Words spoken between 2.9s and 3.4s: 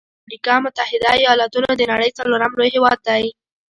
دی.